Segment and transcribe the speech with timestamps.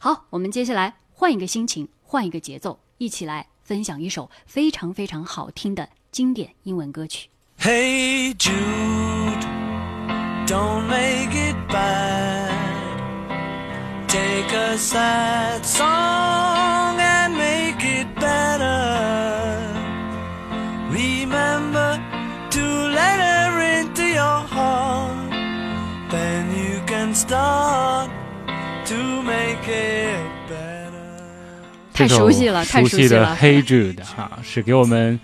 [0.00, 7.28] 好，我们接下来换一个心情，换一个节奏，一起来分享一首非常非常好听的经典英文歌曲。
[7.58, 8.54] Hey Jude,
[10.46, 12.52] don't make it bad.
[14.06, 19.58] Take a sad song and make it better.
[20.92, 21.98] Remember
[22.50, 25.32] to let her into your heart.
[26.10, 28.10] Then you can start
[31.92, 33.36] 太熟悉了，太熟悉的熟悉了。
[33.40, 35.18] Hey Jude 啊，是给我们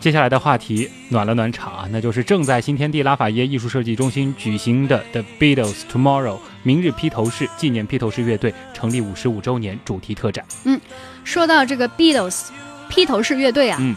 [0.00, 10.44] 接下来的话题暖了暖场啊，那就是正在新天地拉法耶艺术设计中心举行的 The Beatles Tomorrow 明日披头士纪念披头士乐队成立五十五周年主题特展。
[10.64, 10.80] 嗯
[11.24, 12.48] 说到这个 Beatles
[12.88, 13.94] 披头士乐队啊，嗯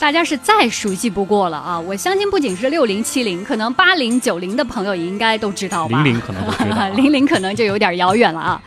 [0.00, 1.80] 大家是再熟悉不过了啊！
[1.80, 6.02] 我相信不仅是六零七零，可能八零九零的朋友也应该都知道吧。
[6.02, 6.42] 零零可能
[6.96, 8.62] 零零可能就有点遥远了啊。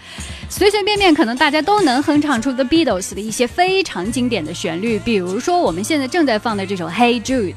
[0.49, 7.53] 随随便便可能大家都能哼唱出 The Beatles 的一些非常经典的旋律，比如说我们现在正在放的这首《Hey Jude》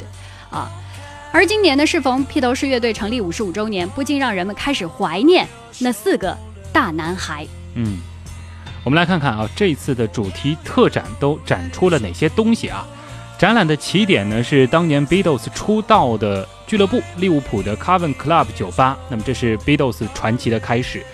[0.57, 0.71] 啊。
[1.33, 5.49] 而今年呢，适逢披头士乐队成立五十五周年，不禁让人们开始怀念
[5.81, 6.39] 那四个
[6.73, 7.45] 大男孩。
[7.75, 7.99] 嗯，
[8.85, 12.87] 我们来看看啊，这一次的主题特展都展出了哪些东西啊？
[13.45, 21.05] 展览的起点呢是当年 Beatles 出道的俱乐部利物浦的 Cavern Club 酒吧，那么这是 Beatles 传奇的开始。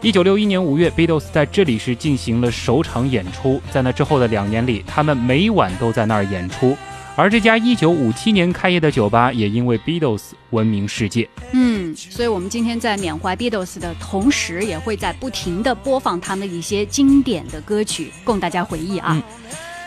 [0.00, 6.76] 一九六一年五月，Beatles 在这里是进行了首场演出，在那之后的两年里，他们每晚都在那儿演出。
[7.16, 11.28] 而这家一九五七年开业的酒吧也因为 Beatles 闻名世界。
[11.50, 19.08] 嗯，所以我们今天在缅怀 Beatles 的同时，也会在不停的播放他们一些经典的歌曲，供大家回忆啊。
[19.16, 19.22] 嗯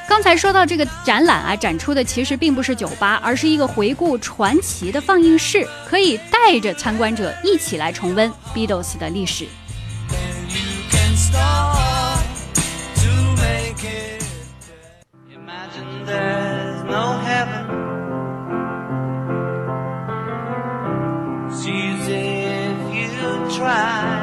[0.07, 9.45] 刚才说到这个展览啊，展出的其实并不是酒吧，而是一个回顾传奇的放映室，可以带着参观者一起来重温 Beatles 的历史。
[22.07, 24.14] Then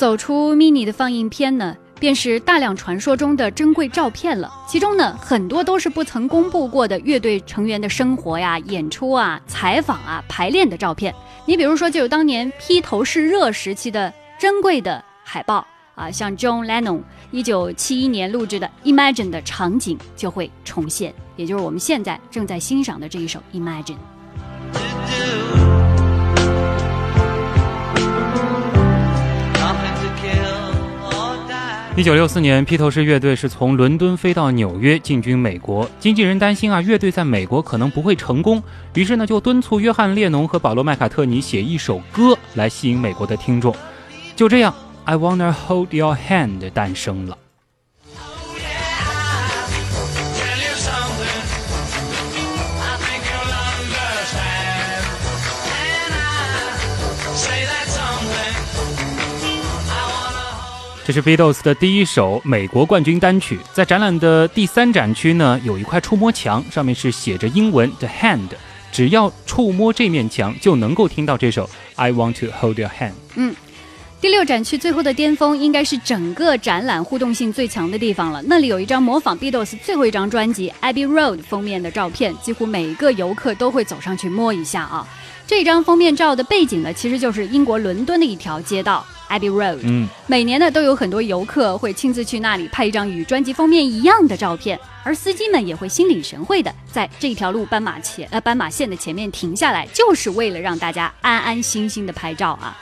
[0.00, 4.50] 走出 mini 的放映片呢，便是大量传说中的珍贵照片了。
[4.66, 11.14] 其中呢，很多都是不曾公布过的乐队成员的生活呀、演出啊、采访啊、排练的照片。
[11.44, 23.96] 你比如说，就有当年披头士热时期的珍贵的海报啊，像 John Lennon 一九七一年录制的《Imagine》的场景就会重现，也就是我们现在正在欣赏的这一首《Imagine》。
[32.00, 35.86] 一九六四年，披头士乐队是从伦敦飞到纽约进军美国。
[35.98, 38.62] 经纪人担心啊，乐队在美国可能不会成功，
[38.94, 43.76] 于是呢就敦促约翰列侬和保罗麦卡特尼写一首歌来吸引美国的听众。
[44.34, 44.72] 就这样，
[45.04, 47.36] 《I Wanna Hold Your Hand》诞生了。
[61.10, 63.58] 这是 Beatles 的第一首美国冠军单曲。
[63.72, 68.50] 在展览的第三展区呢，有一块触摸墙，上面是写着英文 “The Hand”，
[68.92, 71.66] 只要触摸这面墙，就能够听到这首
[71.96, 73.10] 《I Want to Hold Your Hand》。
[73.34, 73.52] 嗯
[74.20, 78.40] 第六展区最后的巅峰应该是整个展览互动性最强的地方了。
[78.46, 85.04] 那里有一张模仿 Beatles 最后一张专辑《Abbey Road》封面的照片，几乎每个游客都会走上去摸一下啊。
[85.44, 89.78] 这张封面照的背景呢，其实就是英国伦敦的一条街道 Abbey Road。
[89.82, 102.76] 嗯，每年呢，都有很多游客会亲自去那里拍一张与专辑封面一样的照片，而司机们也会心领神会的在这条路斑马前呃斑马线的前面停下来，就是为了让大家安安心心的拍照啊。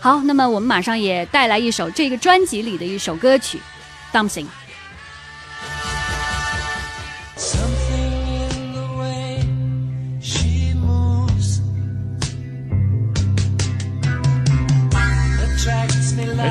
[0.00, 3.58] 好，那么我们马上也带来一首这个专辑里的一首歌曲《。
[4.12, 4.46] Something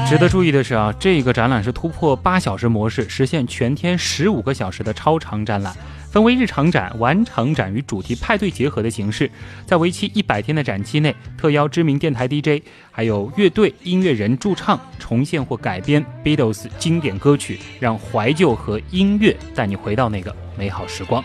[0.10, 5.72] 值得注意的是啊，这个展览是突破八小时模式，实现全天十五个小时的超长展览，
[6.10, 9.30] 分为日常展、晚场展与主题派对结合的形式。
[9.68, 21.24] 在为期一百天的展期内，特邀知名电台 DJ，还有乐队、音乐人驻唱，重现或改编 Beatles 经典歌曲，让怀旧和音乐带你回到那个美好时光。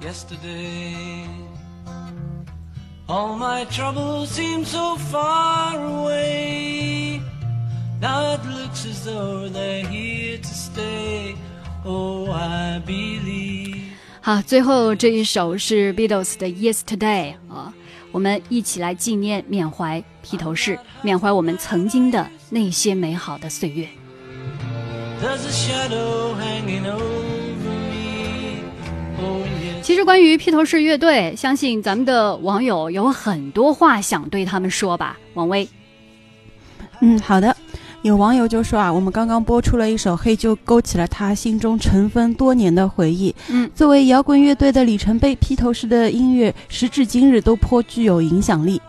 [0.00, 1.26] Yesterday,
[3.12, 7.20] all my troubles seem so far away.
[8.00, 11.36] Now it looks as though they're here to stay.
[11.84, 13.92] Oh, I believe.
[14.22, 17.74] 好，最后这一首是 Beatles 的 Yesterday 啊，
[18.12, 23.88] 我们一起来纪念、缅怀披头士，缅怀我们曾经的那些美好的岁月。
[25.20, 27.02] There's a shadow hanging over me.
[27.02, 27.11] Oh, yes.
[29.92, 35.68] 其实关于披头士乐队，相信咱们的网友有很多话想对他们说吧，王威。
[37.02, 37.54] 嗯，好的。
[38.00, 43.34] 有网友就说啊，我们刚刚播出了一首《黑》，就勾起了他心中尘封多年的回忆。
[43.50, 48.80] 嗯，作为摇滚乐队的里程碑，披头士的音乐时至今日都颇具有影响力。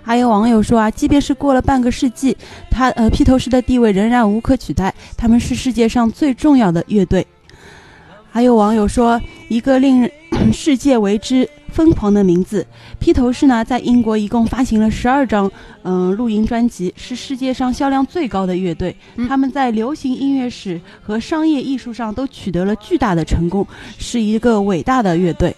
[0.00, 2.36] 还有网友说啊，即便是过了半个世纪，
[2.70, 7.26] 他呃披头士的地位仍然无可取代，他们是世界上最重要的乐队。
[8.30, 10.10] 还有网友说，一个令人
[10.52, 12.66] 世界为之疯狂的名字，
[12.98, 15.50] 披头士呢，在英国一共发行了十二张
[15.82, 18.94] 嗯、呃录音专辑，是世界上销量最高的乐队。
[19.16, 23.66] 嗯他们在流行音乐史和商业艺术上都取得了巨大的成功，
[23.98, 25.54] 是一个伟大的乐队。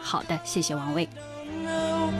[0.00, 1.08] 好的，谢谢王卫。
[1.64, 2.10] No,